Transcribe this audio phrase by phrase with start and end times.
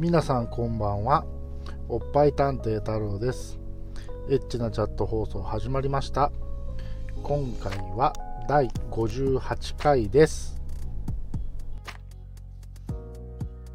[0.00, 1.24] 皆さんこんばんは。
[1.88, 3.58] おっぱい探偵太郎です。
[4.30, 6.30] エッチなチャット放送始まりました。
[7.20, 8.12] 今回は
[8.48, 10.56] 第58回です。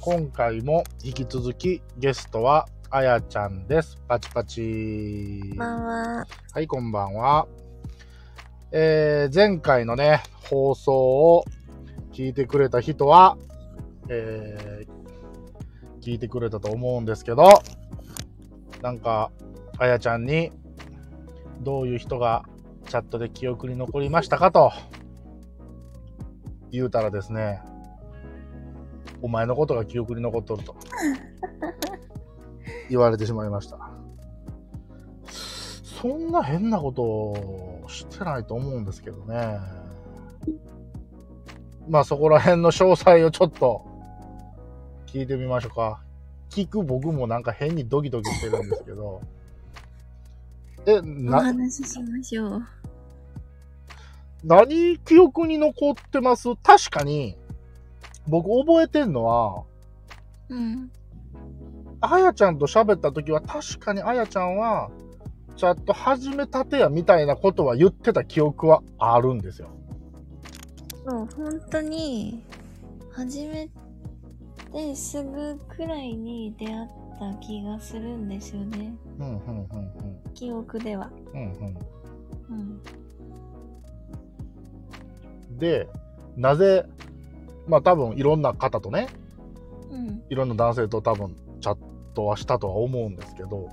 [0.00, 3.98] 今回も引き続きゲストはあやちゃんです。
[4.06, 5.40] パチパチ。
[5.42, 6.26] こんばんは。
[6.52, 7.48] はいこんばんは。
[8.70, 11.44] えー、前回のね放送を
[12.12, 13.36] 聞いてくれた人は
[14.08, 15.03] えー、
[16.04, 17.48] 聞いてくれたと思うんですけど、
[18.82, 19.30] なんか、
[19.78, 20.52] あやちゃんに、
[21.62, 22.44] どういう人が
[22.90, 24.70] チャットで記憶に残りましたかと、
[26.70, 27.62] 言うたらですね、
[29.22, 30.76] お前のことが記憶に残っとると、
[32.90, 33.78] 言われてしまいました。
[36.02, 39.58] そんな変なことをしてないと思うんですけどね。
[41.88, 43.93] まあそこら辺の詳細をちょっと
[45.14, 46.02] 聞いてみましょうか。
[46.50, 49.22] 聞く僕もなんか変にドキドキしてるんですけど。
[50.86, 52.62] え、おな、話ししましょう。
[54.42, 56.48] 何記憶に残ってます？
[56.56, 57.38] 確かに、
[58.26, 59.62] 僕覚えてんのは、
[60.48, 60.90] うん。
[62.00, 64.90] あやちゃんと喋った時は確かにあやちゃんは、
[65.56, 69.68] チャット始めたてやみたいなことは言ってた記憶はあるんですよ。
[71.06, 72.42] そう、本当に、
[73.12, 73.68] 初め
[74.74, 78.94] てすぐくらいに出会った気がするんですよね。
[79.18, 81.10] うん、うん、うん、記憶では。
[81.32, 81.40] うん。
[81.40, 81.78] うん、
[82.50, 82.82] うん。
[85.50, 85.58] うん。
[85.58, 85.88] で、
[86.36, 86.84] なぜ、
[87.68, 89.06] まあ多分いろんな方とね、
[89.90, 90.22] うん。
[90.28, 91.78] いろんな男性と多分チャッ
[92.14, 93.68] トはしたとは思うんですけど、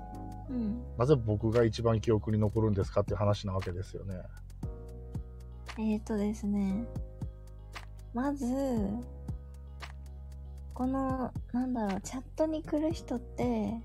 [0.49, 0.83] うん。
[0.99, 4.21] なぜ僕が一番記憶に残るんですかっていう話なわけですよね。
[5.79, 6.85] えーとですね。
[8.13, 8.45] まず、
[10.73, 13.79] この、なんだろう、チャットに来る人って、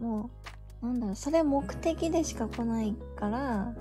[0.00, 0.30] も
[0.82, 3.74] う、なんだろう、それ目的でしか来ないから、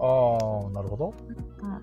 [0.00, 1.14] ああ、なるほど。
[1.62, 1.80] あ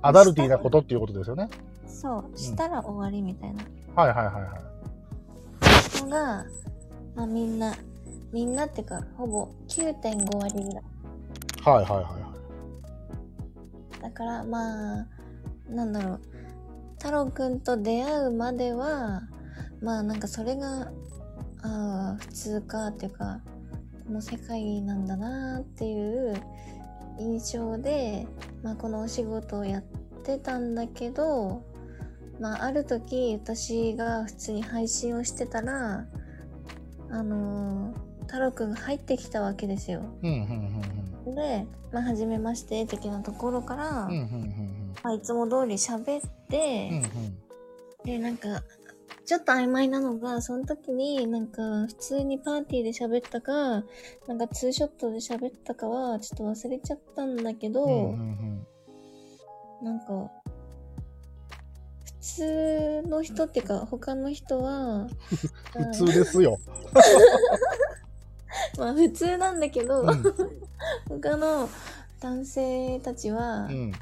[0.00, 1.48] アダルティーなことっていうことですよね。
[1.86, 3.62] そう、したら終わりみたいな
[3.94, 6.02] はいはいはいはい。
[6.02, 6.44] のが、
[7.14, 7.74] まあみんな、
[8.32, 10.82] みんなってか、ほぼ9.5割ぐらい。
[11.64, 12.32] はいはいはいは
[13.98, 14.02] い。
[14.02, 15.06] だから、まあ、
[15.68, 16.20] なんだろう、
[17.02, 19.22] 太郎くんと出会うまでは、
[19.82, 20.92] まあなんかそれが、
[21.62, 23.40] ああ、普通かっていうか、
[24.06, 26.40] この世界なんだなっていう
[27.18, 28.28] 印象で、
[28.62, 29.82] まあこのお仕事をやっ
[30.22, 31.64] てたんだけど、
[32.38, 36.06] まあある時私が普通に配信をしてたら、
[37.10, 40.04] あのー太郎くんが入ってきたわけですよ。
[40.22, 44.10] うんうんうんで、まあ、初めまして的なところから、うん。
[44.10, 47.24] うんうんうんまあ、いつも通り喋って、うん。
[47.24, 47.42] うん
[48.04, 48.62] で、なんか、
[49.24, 53.84] ちょっと曖昧なのが、その時になんか、普通にパーティーで喋ったか、
[54.26, 57.92] なんかツーショットで喋ったかは、ちょっと忘れちゃったんだけど、うん。
[57.92, 58.66] うんうん
[59.82, 60.30] なんか、
[62.04, 65.08] 普通の人っていうか、他の人は、
[65.74, 66.56] 普通ですよ。
[68.78, 70.22] まあ普通なんだけど、うん。
[71.20, 71.68] 他の
[72.20, 73.92] 男性たちは、うん。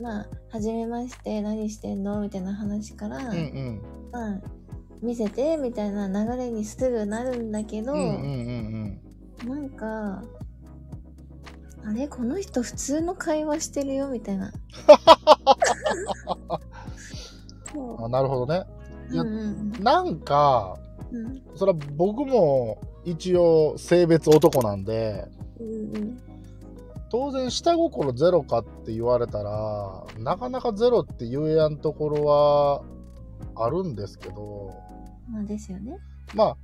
[0.00, 3.82] まあ、はじめまして、何してんのみたいな話から、うんうん。
[4.10, 4.40] まあ、
[5.02, 10.22] 見せて、みたいな流れにすぐなるんだけど、うんうんうんなんか、
[11.84, 12.08] あれ？
[12.08, 14.52] この人普通の会話してるよ、みたいな。
[17.98, 18.64] あなるほどね。
[19.10, 19.14] う。
[19.14, 19.32] いやうんう
[19.78, 20.78] んなんか、
[21.12, 21.42] うん。
[21.54, 25.28] それは僕も一応性別男なんで、
[25.60, 25.66] うん
[25.96, 26.18] うん。
[27.14, 32.82] 当然下心ゼロかって言われたらなかなかゼロって言えやんところは
[33.54, 34.74] あるんですけど
[35.30, 35.96] まあですよね。
[36.34, 36.56] まあ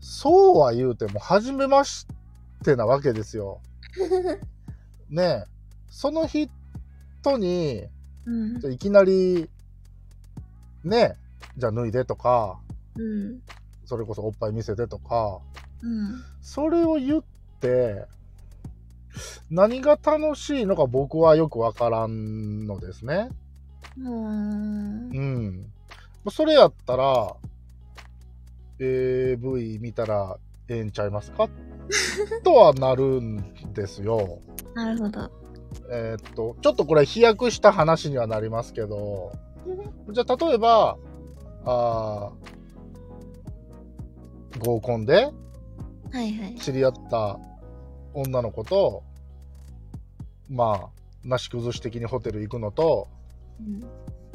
[0.00, 2.08] そうは言うても初めまし
[2.64, 3.60] てなわけですよ。
[5.08, 5.44] ねえ
[5.88, 6.50] その人
[7.38, 7.84] に
[8.24, 8.60] うん。
[8.60, 9.48] じゃあいきなり
[10.82, 11.16] ねえ
[11.58, 12.58] じゃあ脱いでとか
[12.96, 13.40] うん。
[13.84, 15.38] それこそおっぱい見せてとか
[15.80, 16.24] うん。
[16.40, 17.24] それを言っ
[17.60, 18.08] て
[19.50, 23.28] 何が楽しいのか僕はよくわからんのですね。
[23.98, 25.10] うん。
[25.10, 25.72] うん。
[26.30, 27.36] それやったら、
[28.78, 30.36] AV 見たら
[30.68, 31.48] ええんちゃいますか？
[32.44, 34.40] とはなるんですよ。
[34.74, 35.30] なるほど。
[35.90, 39.32] えーっと、ちょっとこれ飛躍した話にはなりますけど、
[40.12, 40.96] じゃあ例えば、
[41.64, 45.30] あー合コンで。
[46.58, 47.38] 知り合った
[48.16, 49.02] 女の子と、
[50.48, 50.88] まあ、
[51.22, 53.08] なし崩し的にホテル行くのと、
[53.60, 53.84] うん。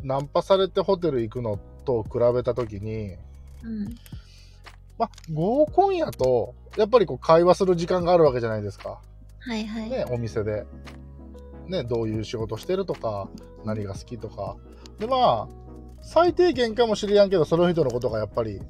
[0.04, 3.16] ナンパされてホテル行くのっと比べた時に、
[3.64, 3.96] うん。
[4.98, 9.02] まあ、合コンやと、やっぱりこう会話する時間があるわけじゃないですか。
[9.40, 9.90] はいはい。
[9.90, 10.66] ね、お店で。
[11.68, 13.30] ね、どういう仕事してるとか、
[13.66, 14.58] 何が好きとか。
[15.00, 15.48] で、まあ、
[16.02, 18.62] 最低限かもしれやんけど、その人のことがやっぱり、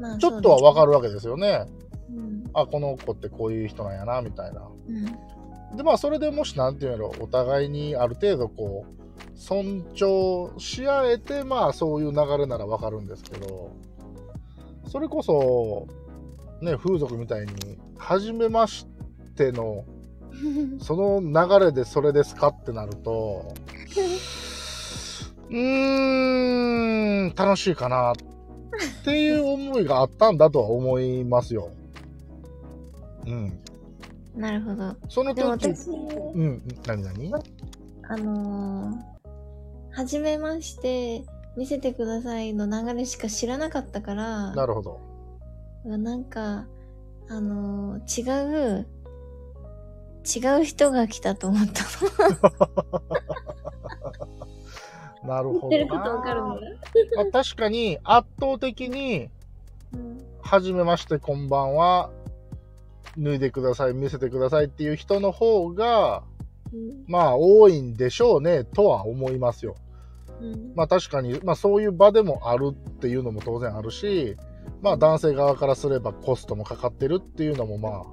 [0.00, 0.86] まあちょっとはわかる。
[0.88, 1.66] るわけですよね。
[2.10, 2.41] うん。
[2.54, 4.68] あ、この子ってこういう人なんやな、みたいな。
[4.88, 4.92] う
[5.74, 5.76] ん。
[5.76, 13.70] で、まあ、それでもし、なんていうんやろ、お互いにある程度、こう、尊重し合えて、まあ、そういう流れならわかるんですけど、
[14.88, 15.86] それこそ、
[16.60, 17.52] ね、風俗みたいに、
[17.96, 18.86] 初めまし
[19.36, 19.84] ての、
[20.80, 23.54] その流れでそれですかってなると、
[25.50, 28.14] うーん、楽しいかなっ
[29.04, 31.70] ていう思いがあったんだとは思いますよ。
[33.26, 33.58] うん。
[34.36, 34.96] なるほど。
[35.08, 35.92] そのでも時、私、う
[36.42, 37.32] ん、何何？
[38.08, 41.24] あのー、はじめまして、
[41.56, 45.00] 見せてくださいの流れしか知らなかったから、なるほど。
[45.84, 46.66] なんか、
[47.28, 48.86] あのー、違う、
[50.24, 51.84] 違う人が来たと思った
[55.26, 56.54] なるほどってることわかるなの？
[56.54, 56.60] ま
[57.22, 59.28] あ確かに圧倒的に、
[59.92, 62.10] うんはじめまして、こんばんは、
[63.18, 66.22] 脱いでください、見せてくださいっていう人の方が、
[66.72, 67.04] うん。
[67.06, 69.76] まあ多いんでしょうね、とは思いますよ。
[70.40, 70.72] うん。
[70.74, 74.36] まあ確かに、まあそういう場でもあるっていうのも当然あるし、
[74.80, 78.04] まあ男性側からすればコストもかかってるっていうのもまあ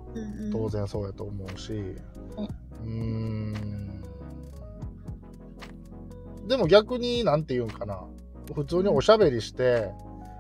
[0.52, 4.04] 当然そうやと思うし、うーん。
[6.48, 8.04] でも逆に、なんて言うんかな。
[8.56, 9.92] 普通におしゃべりして、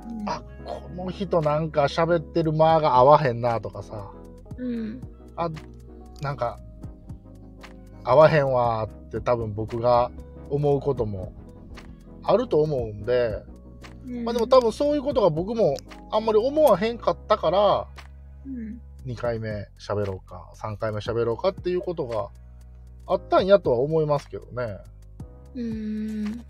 [0.10, 0.30] うん。
[0.30, 4.12] あ、この人なんか喋ってる間が合わへんなとかさ、
[4.60, 5.02] うん。
[5.36, 5.50] あ、
[6.22, 6.60] なんか、
[8.04, 10.12] 合わへんわって多分僕が
[10.50, 11.34] 思うことも
[12.24, 13.44] あると思うんで、
[14.06, 14.26] うん。
[14.26, 15.76] まあでも多分そういうことが僕も
[16.12, 17.88] あんまり思わへんかったから、
[18.46, 22.28] うん2回目喋ろうか、3回目喋ろうかっていうことが
[23.08, 24.78] あったんやとは思いますけどね。
[25.56, 26.46] うん。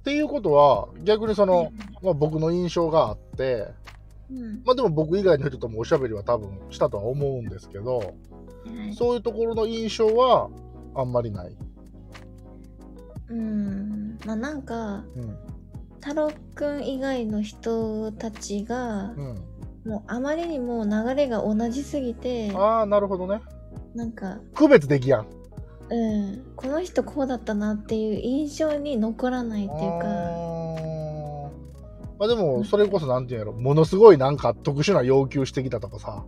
[0.00, 3.68] っていうことは、逆にその、まあ、僕の印象があって、
[4.30, 8.14] うんまあでも僕以外の人ともおしゃべりは多分したとは思うんですけど、はい
[8.94, 10.50] そういうところの印象は
[10.94, 11.56] あんまりない。
[13.30, 15.36] うんまあなんかうん。
[16.02, 19.44] 太郎くん以外の人たちがうん。
[19.90, 23.40] もうあまりにも流れが同じすぎてああ、なるほどね。
[23.94, 25.26] なんか区別できやん。
[25.90, 30.06] うんこの人こうだったなっていう印象に残らないっていうか
[32.20, 36.24] まあでも、それこそなんていうんやろ、ものすごいなんか特殊な要求してきたとかさ、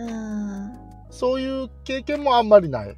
[0.00, 0.70] あ
[1.10, 2.96] そういう経験もあんまりない。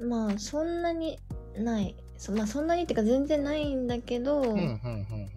[0.00, 1.18] ーまあそんなに
[1.56, 5.28] ないそ,、まあ、そんなにっていうか全然ないんだけど、うん、うん、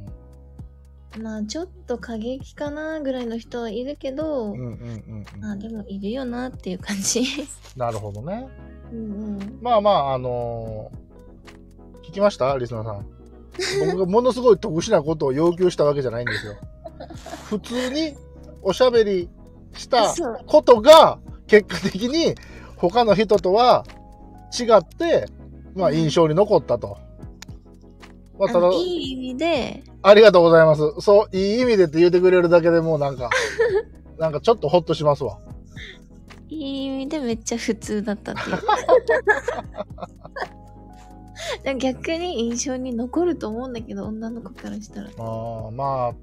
[1.15, 4.57] うん、まあちょっと過激かなぐらいの人はいるけど、うん。
[4.57, 5.41] うん、うん、うんうん。
[5.41, 7.23] まあでもいるよなっていう感じ
[7.77, 8.47] なるほどね。
[8.91, 11.11] うんうんまあまあ、あのー
[12.07, 12.57] 聞きました？
[12.57, 13.05] リスナーさん。
[13.85, 16.55] 僕がものすごい特殊なことを要求したわけじゃないんですよ。
[17.49, 18.15] 普通に
[18.61, 19.29] おしゃべり
[19.73, 20.13] した
[20.45, 22.35] ことが、結果的に
[22.77, 23.85] 他の人とは
[24.57, 25.27] 違って、
[25.75, 26.97] まあうん印象に残ったと。
[28.37, 30.81] まあ、ただいい意味でありがとうございます。
[30.99, 33.29] そう、いい意味でって言ってくれるだけでもうなんか、
[34.17, 35.37] なんかちょっとホッとしますわ。
[36.49, 38.57] いい意味でめっちゃ普通だったっていう
[41.79, 46.13] 逆に印象に残ると思うんだけど女の子からしたらあーまあ、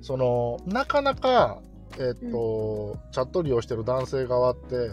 [0.00, 1.60] その、なかなか、
[1.98, 4.88] えっと、チャット利用してる男性側って、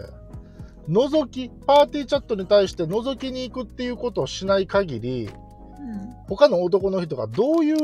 [0.90, 5.32] 覗き、パーティーチャットに対して覗きに行くっていうことをしない限り、う
[6.28, 7.78] 他の男の人がどういう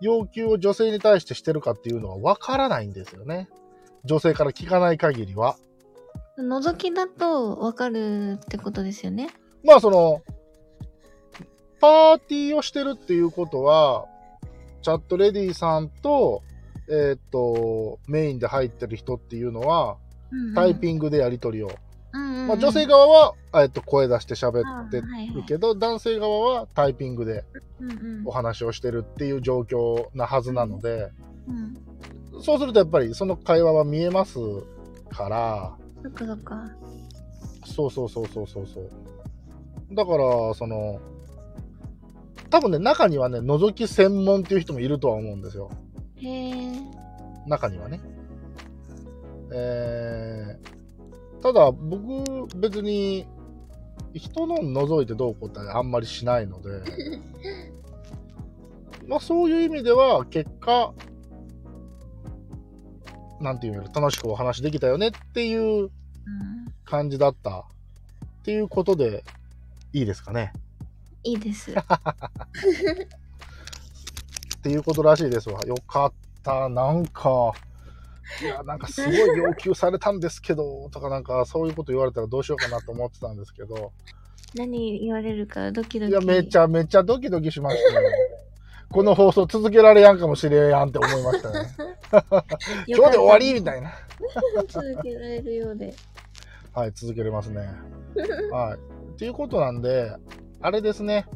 [0.00, 3.48] 要求を女性に対してしてるかっていうのはわからないんですよね。
[4.04, 5.56] 女性から聞かない限りは。
[6.40, 9.28] ん覗きだとわかるってことですよね
[9.64, 10.22] まあその、
[11.80, 14.06] パーティーをしてるっていうことは、
[14.82, 16.42] チャットレディさんと、
[16.88, 19.96] えーっと、メインで入ってる人っていうのは、
[20.54, 21.68] タイピングでやり取りを。
[22.12, 22.48] うんうんうん。
[22.48, 25.34] まあ、女性側は、えーっと、声出して喋ってあはいはい。
[25.34, 27.44] るけど、男性側はタイピングで
[28.24, 31.10] お話をしてるっていう状況なはずなので、
[31.46, 31.52] う
[32.38, 32.42] ん。
[32.42, 34.38] そうするとやっぱりその会話は見えます
[35.10, 36.70] から、そっかそっか。
[37.66, 38.90] そうそうそうそうそうそう。
[39.92, 41.00] だから、その、
[42.50, 45.70] 多分ね、中にはね、覗き専門っていう人もいるとは思うんですよ。
[46.16, 46.98] へえ
[47.46, 48.00] 中にはね。
[49.52, 53.26] えー、ただ、僕、別に、
[54.14, 56.82] 人の覗いてどうこうってあんまりしないので、
[59.06, 60.92] まあそういう意味では結果、
[63.40, 65.90] なんていうの楽しくお話できたよねっていううん
[66.84, 67.64] 感じだったっ
[68.42, 69.24] ていうことで
[69.92, 70.52] いいですかね。
[71.24, 71.72] いいです。
[71.72, 71.74] っ
[74.62, 75.60] ていうことらしいですわ。
[75.66, 76.68] よかった。
[76.68, 77.52] なんか、
[78.42, 83.92] いや、なんかすごい要求されたんですけど、とかなんかそういうこと言われたらどうしようかなと思ってたんですけど、
[84.54, 86.12] 何言われるかドキドキ。
[86.12, 88.08] いや、めちゃめちゃドキドキしましたよ。
[88.90, 91.68] この放送続けられやんかもしれんやんって思いましたね。
[92.86, 93.92] 今日で終わりみたいな。
[94.66, 95.94] 続けられるようで。
[96.72, 97.68] はい、続けれますね。
[98.50, 98.78] はい。
[99.12, 100.12] っていうことなんで、
[100.60, 101.26] あれですね。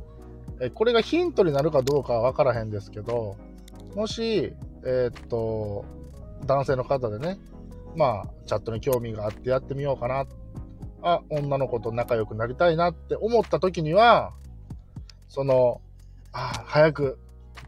[0.60, 3.36] えこれがヒントになるかどうかは分からへんですけど、
[3.94, 4.52] もし、
[4.84, 5.84] えーっと、
[6.46, 7.38] 男性の方でね、
[7.96, 10.26] まあ、チャットに興味があってやってみようかな。
[11.02, 14.32] あ、女の子と仲良くなりたいなって思った時には、
[15.28, 15.80] その、
[16.32, 17.18] あ、早く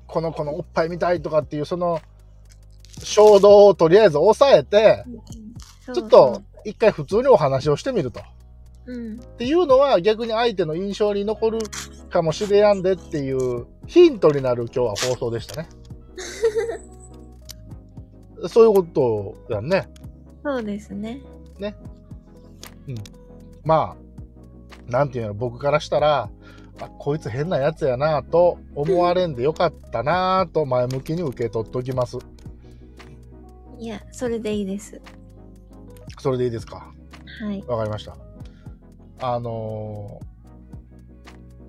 [0.07, 2.01] この子のおっぱい見たいとかっていう、その、
[3.03, 5.05] 衝動をとりあえず抑えて、
[5.87, 8.21] ちちょっと、一回普通にお話をしてみると。
[8.87, 9.15] うん。
[9.15, 11.59] っていうのは逆に相手の印象に残る
[12.11, 15.69] かもしれやんでっていうヒントになる今日は放送でしたね。
[18.49, 19.89] そういうことやんね。
[20.43, 21.23] そうですね。
[23.65, 23.97] ま
[24.89, 26.29] あ、なんていうの、僕からしたら、
[26.81, 32.19] あこいつ変なやつやなと思われんでよかったなと前向きに受け取っておきます。
[33.79, 35.01] いや、それでいいです。
[36.21, 36.93] それでいいですか？
[37.41, 37.65] はい。
[37.67, 38.17] わかりました。
[39.33, 40.35] あのー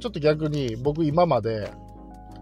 [0.06, 1.72] ちょっと逆に僕今まで、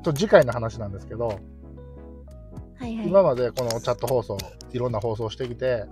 [0.03, 3.07] と次回の話なんですけど、はいはい。
[3.07, 4.37] 今までこのチャット放送、
[4.73, 5.85] いろんな放送してきて、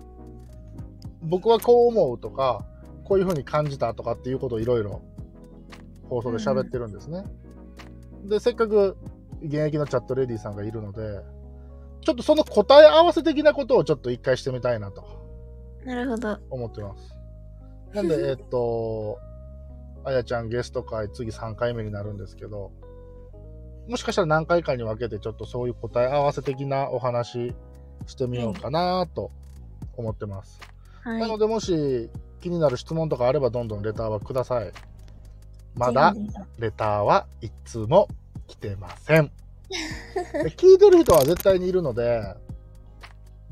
[1.22, 2.66] 僕はこう思うとか、
[3.06, 5.02] こういう風に感じたとかっていうことをいろいろ
[6.10, 7.24] 放送で喋ってるんですね。
[8.26, 8.98] で、せっかく
[9.42, 11.22] 現役のチャットレディさんがいるので、
[12.02, 15.06] ちょっとその答え合わせ的なことをちょっと一回してみたいなと
[15.86, 16.38] なるほど。
[16.50, 17.21] 思ってます。
[17.94, 19.20] なんで、えっと、
[20.04, 22.72] あやちゃんゲスト会次3回目になるんですけど、
[23.88, 27.54] もしかしたら何回かに分けてちょっとそういう答え合わせ的なお話
[28.06, 29.32] してみようかなと
[29.98, 30.60] 思ってます。
[31.04, 31.20] はい。
[31.20, 32.10] なのでもし
[32.42, 34.72] 気になる質問とかあればどんどんレターはください。
[35.76, 36.14] まだ
[36.58, 38.08] レターはいつも
[38.48, 39.32] 来てません。
[40.34, 42.22] で聞いてる人は絶対にいるので、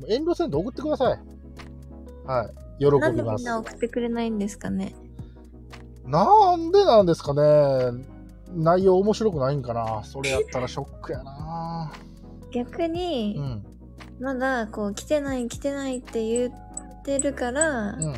[0.08, 1.18] 遠慮せんと送ってください。
[2.26, 2.59] はい。
[2.80, 3.42] 喜ひなんでびます。
[3.42, 4.94] みんな送ってくれないんですかね？
[6.04, 8.04] なんでなんですかね？
[8.52, 10.02] 内容面白くないんかな？
[10.04, 11.92] それやったらショックやな
[12.50, 13.66] 逆に、うん。
[14.20, 18.14] まだこう来てない来てないって言ってるから、うん。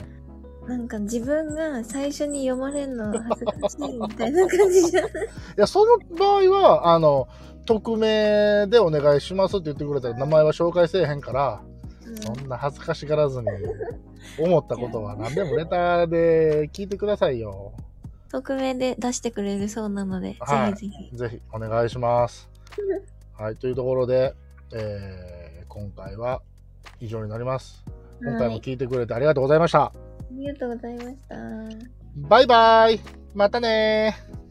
[0.67, 5.11] なんか自分が最初に読まれるの恥ずかしいみたいな感じじゃない？
[5.13, 5.17] い
[5.57, 7.27] や、その場合は、あの、
[7.67, 11.63] 匿名でお願いしますって言ってくれたら名前は紹介せえへんから、
[12.21, 13.49] そんな恥ずかしがらずに
[14.39, 17.73] 思ったことは何でもレターで聞いてくださいよ。
[18.31, 21.17] 匿名で出してくれるそうなので、はいぜひぜひ。
[21.17, 22.49] ぜひお願いします。
[23.37, 24.35] はい、というところで、
[24.73, 26.43] えー今回は
[27.01, 27.83] 以上になります。
[28.21, 28.61] 今回もはい。
[28.61, 29.85] 聞いてくれてありがとうございました。
[29.85, 29.93] あ
[30.33, 31.37] りがとうございました。
[32.17, 33.01] バイバイ
[33.35, 34.42] またねー